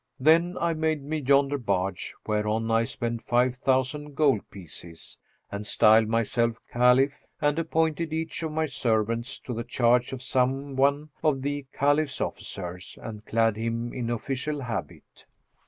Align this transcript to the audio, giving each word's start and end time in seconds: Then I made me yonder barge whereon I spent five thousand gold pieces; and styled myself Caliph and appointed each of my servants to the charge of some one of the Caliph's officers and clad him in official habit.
Then 0.19 0.57
I 0.59 0.73
made 0.73 1.03
me 1.03 1.17
yonder 1.17 1.59
barge 1.59 2.15
whereon 2.25 2.71
I 2.71 2.85
spent 2.85 3.27
five 3.27 3.53
thousand 3.57 4.15
gold 4.15 4.49
pieces; 4.49 5.15
and 5.51 5.67
styled 5.67 6.07
myself 6.07 6.57
Caliph 6.71 7.13
and 7.39 7.59
appointed 7.59 8.11
each 8.11 8.41
of 8.41 8.51
my 8.51 8.65
servants 8.65 9.37
to 9.41 9.53
the 9.53 9.63
charge 9.63 10.11
of 10.11 10.23
some 10.23 10.75
one 10.75 11.09
of 11.23 11.43
the 11.43 11.67
Caliph's 11.71 12.19
officers 12.19 12.97
and 12.99 13.27
clad 13.27 13.57
him 13.57 13.93
in 13.93 14.09
official 14.09 14.61
habit. 14.61 15.27